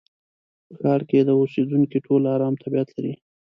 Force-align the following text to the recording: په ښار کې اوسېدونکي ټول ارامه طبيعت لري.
په 0.67 0.71
ښار 0.79 1.01
کې 1.09 1.17
اوسېدونکي 1.41 1.97
ټول 2.05 2.21
ارامه 2.35 2.61
طبيعت 2.63 2.89
لري. 2.95 3.13